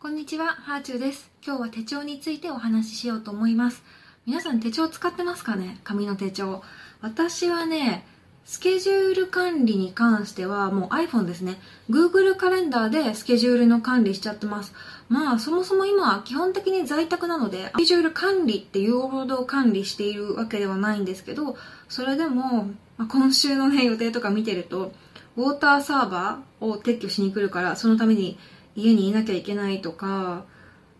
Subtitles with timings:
[0.00, 1.28] こんにちは、ハーチューです。
[1.44, 3.82] 今日は手帳についてお話ししようと思います。
[4.26, 5.80] 皆さん手帳使ってますかね？
[5.82, 6.62] 紙の手帳。
[7.00, 8.06] 私はね、
[8.44, 11.56] スケジュール管理に関してはもう iPhone ですね。
[11.90, 14.72] Google カレンダーでスケジュールの管理しちゃってます。
[15.08, 21.56] まあそもそも今は基本的に在宅なので、スケジュール管理っていうほど管理しているわけではないんですけど、
[21.88, 22.68] それでも、
[22.98, 24.92] まあ、今週のね予定とか見てると、
[25.36, 28.38] ウォーターサーバーを撤去しに来るから、そのために
[28.78, 30.44] 家にいなきゃいけないとか、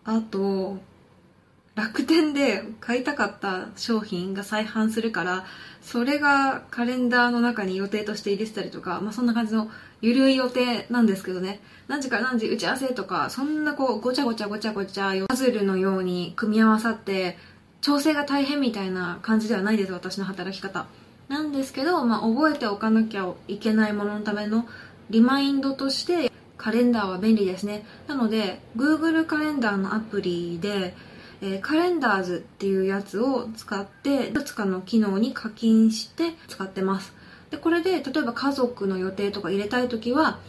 [0.03, 0.79] あと、
[1.75, 5.45] 楽天で買いたかった商品が再販するから、
[5.81, 11.61] それがカレンダーの中に予定として入れてたりとか、まあそんな感じのゆるい予定なんですけどね。
[11.87, 17.37] 何時から何時打ち合わせとか、そんなこうごちゃごちゃごちゃごちゃパズルのように組み合わさって、
[17.79, 20.87] 調整が大変みたいな感じではないです、私の働き方。
[21.29, 24.67] なんですけど、まあ覚えておかなきゃいけないもののための
[25.09, 27.85] リマインドとしてカレンダーは便利ですね。
[28.05, 30.93] なので、Google カレンダーのアプリで、
[31.41, 37.13] えーカレンダーズっていうやつを使って、いくつかの機能に課金して使ってます。
[37.49, 40.39] で、これで、例えば家族の予定とか入れたいときは、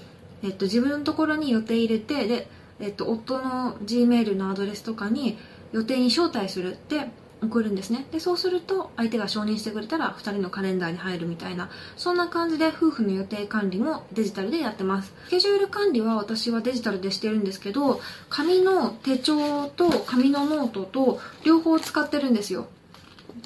[0.43, 2.49] えっと、自分のところに予定入れて、で、
[2.81, 5.39] えっと、夫の Gmail のアドレスとかに
[5.73, 7.11] 予定に招待するって
[7.43, 8.07] 送るんですね。
[8.13, 15.13] で、そうすると相手が承認してくれたら2人のカレンダーに入るみたいな、そんな感じで夫婦の予定管理もデジタルでやってます。
[15.27, 22.69] スケジュール管理は私はデジタルでしてるんですけど、紙の手帳と紙のノートと両方使ってるんですよ。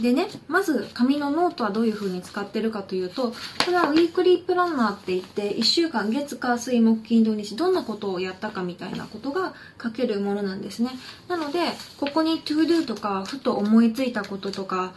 [0.00, 3.36] でね、まず紙のノートはどういう風に使ってるかというと、こ
[3.68, 10.90] れは weekly planner って言って、1週間月火水木金土日どんなことをやったかみたいなことが書けるものなんですね。
[11.28, 11.60] なので、
[11.98, 14.94] ここに To Do とか、ふと思いついたこととか、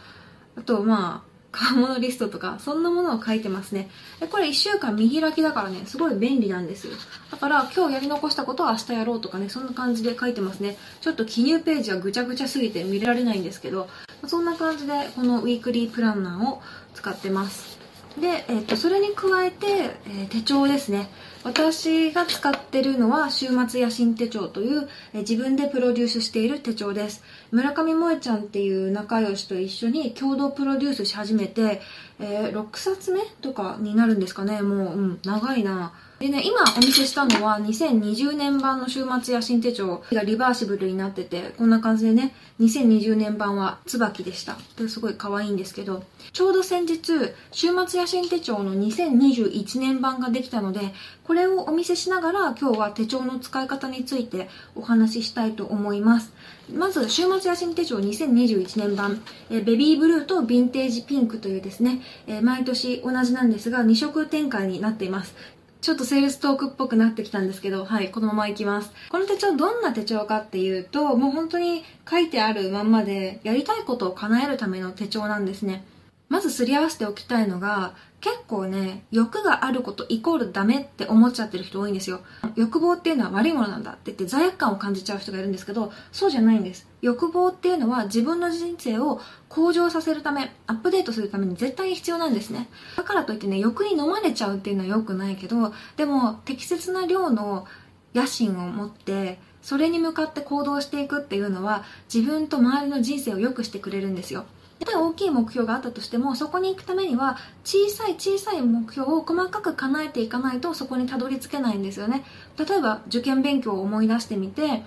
[0.56, 3.90] あとまあ、買うものリストとか、そんなものを書いてますね。
[4.20, 6.92] でこれ1週間見開きだからね、すごい便利なんですよ。
[7.30, 10.76] だから今日やり残したことは明日やろうとかね、そんな感じで書いてますね。
[11.00, 13.88] ちょっと記入ページはぐちゃぐちゃすぎて見られないんですけど、
[14.26, 16.62] そんな感じでこのウィークリープランナーを
[16.94, 17.78] 使ってます。
[18.20, 21.08] で、えっとそれに加えて、えー手帳ですね
[21.44, 31.80] 私が使ってるのは週末野心手帳という、えー自分でプロデュースしている手帳です村上萌ちゃんっていう仲良しと一緒に共同プロデュースし始めて、
[32.20, 44.56] えー6冊目とかになるんですかねもう、うん、長いなでね、今お見せしたのは2020年版の週末野心手帳がリバーシブルになってて、こんな感じでね、2020年版は椿でした。
[44.88, 47.12] すごい可愛いんですけど、ちょうど先日、
[47.52, 50.92] 週末野心手帳の2021年版ができたので、
[51.22, 56.32] これをお見せしながら今日は手帳の使い方についてお話ししたいと思います。
[56.74, 65.34] まず、週末野心手帳2021年版、えベビーブルーとヴィンテージピンクというですね、え毎年同じなんですが、2色展開になっています。
[65.80, 68.90] ちょっとセールストークっぽくなってきたんですけど、はい、このままいきます。
[69.10, 75.84] この手帳どんな手帳かっていうと、もう本当に書いてあるまんまで、やりたいことを叶えるための手帳なんですね。
[76.28, 82.20] まずすり合わせておきたいのが、結構ね、欲があることイコールダメって思っちゃってる人多いんですよ。
[82.56, 86.88] 欲望っていうのは悪いものなんだって言って罪悪感を感じちゃう人がいるんですけど、そうじゃないんです。
[87.00, 92.68] 欲望っていうのは自分の人生を向上させるため、アップデートするために絶対に必要なんですね。
[92.96, 97.66] だからといってね、欲に飲まれちゃうっていうのは良くないけど、でも適切な量の
[98.14, 104.44] 野心を持って、それに向かって行動していくっていうのは自分と周りの人生を良くしてくれるんですよ。
[104.78, 112.24] たとえ大きい目標があったとしてもそこに行くためには小さい小さい目標を細かく叶えていかないとそこにたどり着けないんですよね。
[112.58, 114.82] 例えば受験勉強を思い出してみて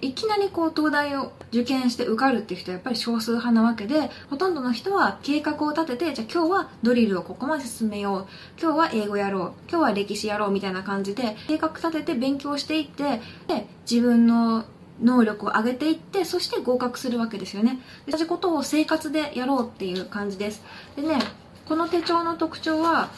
[0.00, 8.26] いきなりこう東大を受験して受かるっていう人はやっぱり少数派なわけでほとんどの人は計画を立ててじゃあ今日はドリルをここまで進めよう
[8.60, 14.64] 今日は英語やろう今日は歴史やろうみたいな感じで計画立てて勉強していってで自分の
[15.02, 17.80] 能力を上げていってそして合格するわけですよね。
[18.06, 20.62] で同じことを生活でやろうっていう感じです。
[20.96, 21.18] でね
[21.66, 23.10] この手帳の特徴は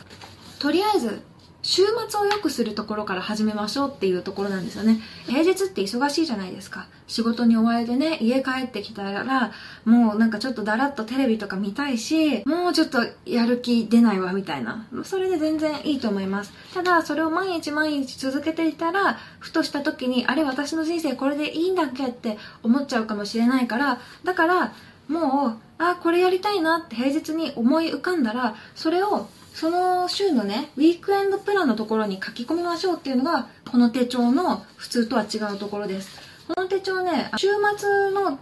[0.58, 1.22] とりあえず
[1.62, 5.00] 週末を良くするところから始めましょうっていうところなんですよね。
[5.26, 6.86] 平日って忙しいじゃないですか。
[7.06, 9.52] 仕事に追われてね家帰ってきたら
[9.84, 14.86] もうなんかちょっとだらっとテレビとか見たいしもうちょっとやる気出ないわみたいな。
[15.04, 16.52] それで全然いいと思います。
[16.72, 24.72] ただそれを毎日毎日続けていたらふとした時にあれ私の人生これでいいんだっけって思っちゃうかもしれないからだから
[25.10, 38.38] もうあこれやりたいなって平日に思い浮かんだらそれをその週のねウィークエンドプランのところに書き込みましょうっていうのがこの手帳の普通とは違うところですこの手帳ね週末の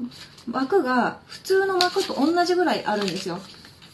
[0.52, 3.38] 枠が普通の枠と同じぐらいあるんですよ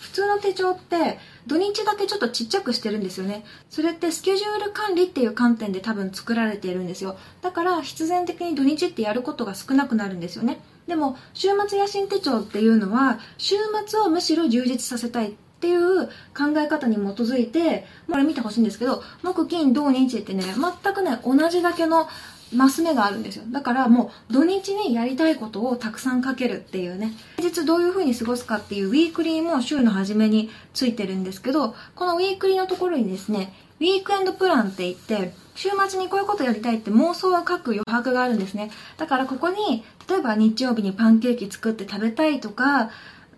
[0.01, 3.45] 普通の手帳って土日だけちょっとちっちゃくしてるんですよね。
[3.69, 7.17] それってスケジュール管理っていう観点で多分作られているんですよ。
[7.43, 10.61] だから必然的に土日ってやることが少なくなるんですよね。
[10.87, 22.09] でも、週末野心手帳っていうのは、週末をむしろ充実させたいっていう考え方に基づいて、これ見てほしいんですけど、木金土日ってね、全くね、同じだけの
[22.53, 23.45] マス目があるんですよ。
[23.51, 27.13] だからもう土日にやりたいことをたくさんかけるっていうね。
[27.37, 38.71] 平日どういう風に過ごすかっていうウィークリーも週の初めについてるんですけど、このウィークリーのところにですね、ウィークエンドプランって言って、週末にこういうことやりたいって妄想を書く余白があるんですね。
[38.97, 42.91] だからここに、例えば日曜日にパンケーキ作って食べたいとか、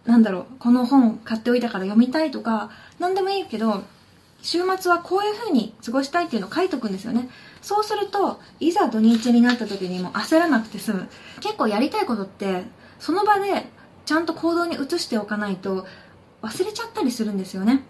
[0.07, 3.85] なんだろう、この本買っておいたから読みたいとか、なんでもいいけど、
[4.43, 7.29] 週末はこういう風に過ごしたいっていうのを書いとくんですよね。
[7.61, 11.09] そうすると、いざ土日になった時にも焦らなくて済む。
[11.41, 12.65] 結構やりたいことって、
[12.99, 13.69] その場で
[14.05, 15.87] ちゃんと行動に移しておかないと
[16.43, 17.83] 忘れちゃったりするんですよね。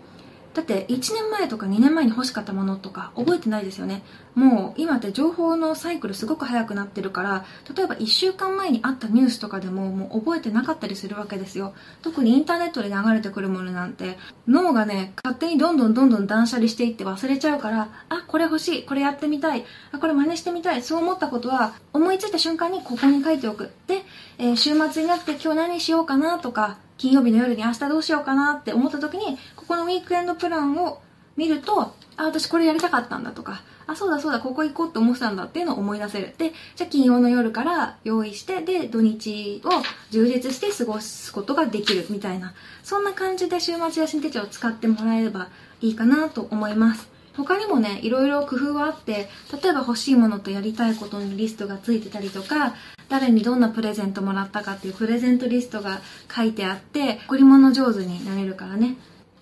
[0.57, 4.03] だって1年前とか2年前に欲しかったものとか覚えてないですよね。
[4.35, 7.45] もう今って情報のサイクルすごく速くなってるから
[7.77, 11.75] 例えば1週間前にあったニュースとかでももう覚えてなかったりするわけですよ。
[12.01, 14.17] 特にインターネットで流れてくるものなんて
[14.49, 23.73] 脳がね勝手にどんどんどんどん断捨離していって忘れちゃうからあこれ欲しいこれやってみたいあこれ真似してみたいそう思ったことは思いついた瞬間にここに書いておく。
[23.89, 24.05] で、
[24.39, 31.01] えー、週末になって今日何しようかなとか金曜日の夜に明日どうしようかなって思った時にここのウィークエンドプランを
[31.37, 36.35] 見るとあ私これやりたかったんだとかあそうだそうだここ行こうって思ってたんだっていうのを思い出せる。
[36.39, 39.71] でじゃあ金曜の夜から用意してで土日を
[40.11, 45.49] 充実して過ごすことができるみたいなそんな感じで週末野心手帳を使ってもらえれば
[45.81, 47.16] いいかなと思います。
[47.37, 49.29] 他にもねいろいろ工夫はあって
[49.63, 52.75] 例えば欲しいものとやりたいことのリストがついてたりとか
[53.09, 56.01] 誰にどんなプレゼントもらったかっていうプレゼントリストが
[56.35, 58.97] 書いてあって贈り物上手になれるからね。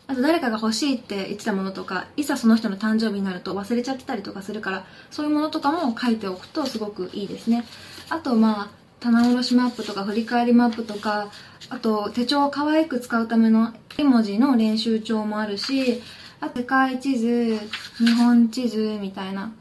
[0.07, 7.65] あと誰かが欲しいって言ってたものとかいざその人の誕生日になると忘れちゃってたりとかするからそういうものとかも書いておくとすごくいいですね。
[8.11, 8.69] あとまあ
[9.01, 11.31] 棚卸しマップとか振り返りマップとか
[11.71, 16.03] あと手帳を可愛く使うための絵文字の練習帳もあるし
[16.45, 17.59] あ世界地図
[17.99, 19.53] 日本地図みたいな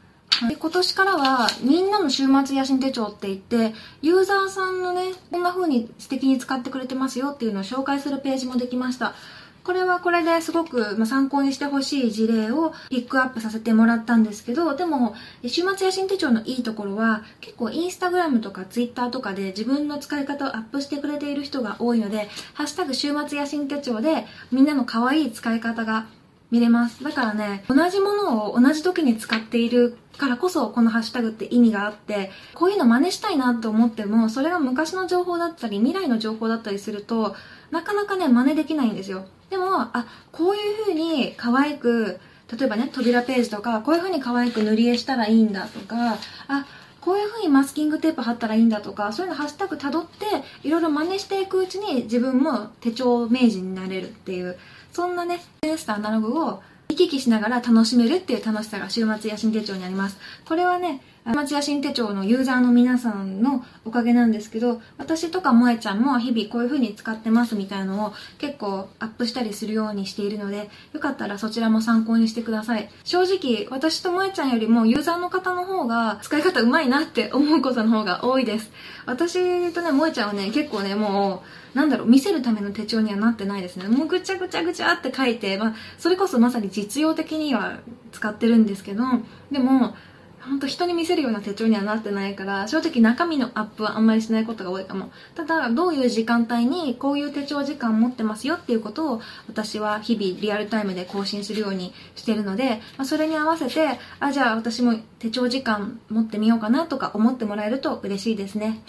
[0.48, 3.72] で今年からはみんなの週末野心手帳って言って
[4.02, 9.14] ユーザーさんのねこんな風に素敵に使ってくれてますよっていうのを紹介するページもできました。
[9.62, 15.14] これはこれですごく、ま参考にしてほしい事例をピックアップさせてもらったんですけど、でも、
[15.46, 26.08] 週末野心手帳のいいところは、結構インスタグラムとかツイッターとかで自分の使い方をアップしてくれている人が多いので、ハッシュタグ週末野心手帳でみんなの可愛い使い方が
[26.54, 27.02] 見れます。
[27.02, 37.34] だからね、同じものを同じ時に使っているからこそこのハッシュタグって意味があって、こういうの真似したいなと思っても、それが昔の情報だったり、未来の情報だったりすると、
[37.72, 39.26] なかなかね、真似できないんですよ。
[39.50, 42.20] でも、あ、こういう風に可愛く、
[42.56, 46.66] 例えばね、扉ページとか、こういう風に可愛く塗り絵したらいいんだとか、あ、
[47.00, 50.26] こういう風にマスキングテープ貼ったらいいんだとか、そういうのハッシュタグ辿って、
[50.62, 54.56] いろいろ真似していくうちに自分も手帳名人になれるっていう、
[54.94, 60.16] そんなね、SNS とアナログを行き来しながら楽しめるっていう楽しさが週末野心手帳にあります。
[60.46, 72.90] これはね、週末野心手帳のユーザーの皆さんのおかげなんですけど、私とか萌ちゃんも日々こういう風に使ってますみたいなのを結構アップしたりするようにしているので、よかったらそちらも参考にしてください。
[73.04, 78.70] 正直、私と萌ちゃんよりもユーザーの方の方が使い方うまいなって思うことの方が多いです。
[79.06, 81.42] 私とね、萌ちゃんはね、結構ね、も
[81.74, 83.88] う、なんだろう、見せるための手帳にはなってないですね。
[83.88, 87.78] もうぐちゃぐちゃぐちゃって書いて、まあ、それこそまさに実用的には
[88.12, 89.04] 使ってるんですけど、
[89.50, 89.94] でも、
[90.48, 95.10] 本当人に見せるような手帳にはなってないから、正直中身のアップはあんまりしないことが多いかも。
[95.34, 108.82] ただ、どういう時間帯にこういう手帳時間持ってますよっていうことを私は日々リアルタイムで更新するようにしてるので、まあ、それに合わせて、あ、じゃあ私も手帳時間持ってみようかなとか思ってもらえると嬉しいですね。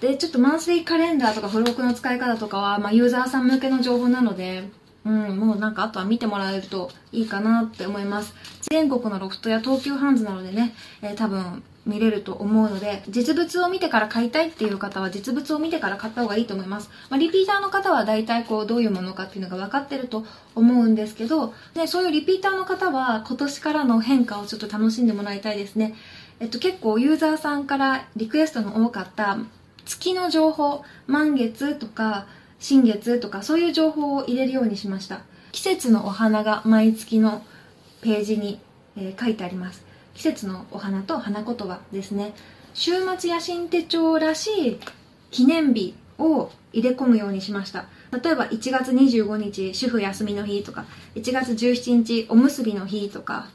[0.00, 4.68] で、ちょっとマンスリーカレンダーとか付録の使い方とかは、まあ、ユーザーさん向けの情報なので、
[5.04, 8.34] うん、もうなんかあとは見てもらえるといいかなって思います。
[8.70, 16.88] 全国のロフトや東急ハンズなのでね、えー、多分見れると思うので、実物を見てから買いたいっていう方は実物を見てから買った方がいいと思います。
[17.10, 25.94] まあ、リピーターの方は大体こうどういうものかっていうのが分かってると思うんですけど、で、そういうリピーターの方は今年からの変化をちょっと楽しんでもらいたいですね。
[26.40, 29.38] えっと結構ユーザーさんからリクエストの多かった
[29.84, 32.26] 月の情報、満月とか
[32.64, 35.20] 新月とかそういう情報を入れるようにしました。
[35.52, 37.44] 季節のお花が毎月の
[38.00, 38.58] ページに、
[38.96, 39.84] えー、書いてあります。
[40.14, 42.32] 季節のお花と花言葉ですね。
[42.72, 44.80] 週末野心手帳らしい
[45.30, 47.84] 記念日を入れ込むようにしました。
[48.12, 53.48] 例えば1月25日主婦休みの日とか、1月17日おむすびの日とか、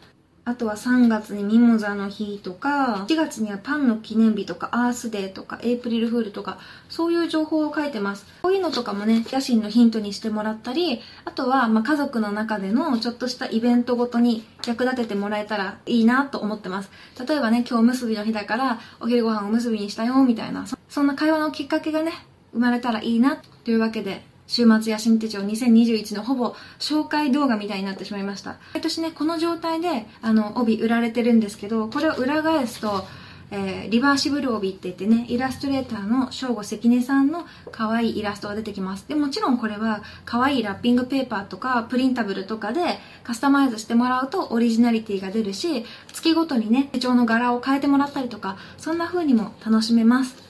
[0.49, 6.57] あとは3月にミモザの日とか、4月にはパンの記念日とか、アースデーとか、エイプリルフールとか、
[6.89, 8.25] そういう情報を書いてます。
[8.41, 16.89] こういうのとかもね、野心のヒントにしてもらったり、あとは、ま、家族の中でのちょっとしたイベントごとに役立ててもらえたらいいなと思ってます。
[17.27, 22.11] 例えばね、今日おむすびの日だから、お昼ご飯おむすびにしたよ、みたいな、そんな会話のきっかけがね、
[22.53, 28.57] 生まれたらいいな、というわけで、週末野心手帳2021のほぼ紹介動画みたいになってしまいました。
[28.73, 33.05] 毎年ね、この状態で、あの、帯売られてるんですけど、これを裏返すと、
[33.51, 39.07] えー、リバーシブル帯って言ってね、イラストレーターの正吾関根さんの可愛いイラストが出てきます。
[39.07, 42.81] で、もちろんこれは可愛いラッピングペーパーとかプリンタブルとかで
[43.23, 50.48] カスタマイズしてもらうとオリジナリティが出るし、月ごとにね、手帳の柄を変えてもらったりとか、そんな風にも楽しめます。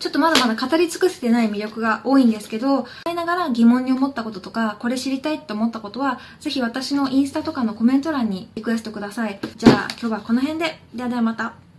[0.00, 9.38] ちょっとまだまだ語り尽くせてない魅力が多いんですけど、いながら疑問に思ったこととか、これ知りたいって思ったことは、ぜひ私のインスタとかのコメント欄にリクエストください。
[9.56, 10.80] じゃあ今日はこの辺で。
[10.94, 11.69] ではではまた。